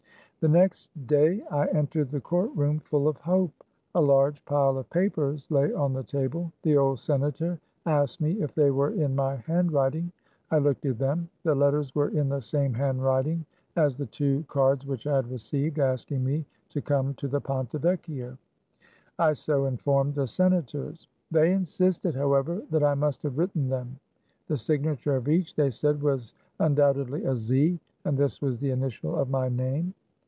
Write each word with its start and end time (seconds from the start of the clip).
The 0.43 0.47
next 0.47 0.89
day 1.05 1.43
I 1.51 1.67
entered 1.67 2.09
the 2.09 2.19
court 2.19 2.49
room 2.55 2.79
full 2.79 3.07
of 3.07 3.15
hope. 3.17 3.53
A 3.93 4.01
large 4.01 4.43
pile 4.45 4.79
of 4.79 4.89
papers 4.89 5.45
lay 5.51 5.71
on 5.71 5.93
the 5.93 6.01
table. 6.01 6.51
The 6.63 6.77
old 6.77 6.97
senator 6.99 7.59
asked 7.85 8.19
me 8.21 8.41
if 8.41 8.51
they 8.55 8.71
were 8.71 8.89
in 8.89 9.15
mjr 9.15 9.43
handwriting. 9.43 10.11
I 10.49 10.57
looked 10.57 10.87
at 10.87 10.97
them. 10.97 11.29
The 11.43 11.53
letters 11.53 11.93
were 11.93 12.09
in 12.09 12.27
the 12.29 12.39
same 12.41 12.73
handwriting 12.73 13.45
as 13.75 13.95
the 13.97 14.07
two 14.07 14.43
cards 14.47 14.83
which 14.83 15.05
1 15.05 15.13
had 15.13 15.31
received, 15.31 15.77
asking 15.77 16.23
me 16.23 16.47
to 16.69 16.81
come 16.81 17.13
to 17.17 17.27
the 17.27 17.39
Ponte 17.39 17.73
Yecchio. 17.79 18.35
I 19.19 19.33
so 19.33 19.65
informed 19.65 20.15
the 20.15 20.25
senators. 20.25 21.07
They 21.29 21.53
insisted, 21.53 22.15
however, 22.15 22.63
that 22.71 22.81
I 22.83 22.95
must 22.95 23.21
have 23.21 23.37
written 23.37 23.69
them. 23.69 23.99
The 24.47 24.57
signature 24.57 25.15
of 25.15 25.27
each, 25.29 25.53
they 25.53 25.69
said, 25.69 26.01
was 26.01 26.33
undoubtedly 26.59 27.25
a 27.25 27.35
Z, 27.35 27.79
and 28.05 28.17
this 28.17 28.41
was 28.41 28.57
the 28.57 28.71
initial 28.71 29.15
of 29.15 29.29
my 29.29 29.47
name. 29.47 29.93